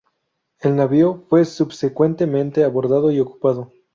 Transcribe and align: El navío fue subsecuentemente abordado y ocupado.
El 0.61 0.77
navío 0.77 1.25
fue 1.29 1.45
subsecuentemente 1.45 2.63
abordado 2.63 3.11
y 3.11 3.19
ocupado. 3.19 3.71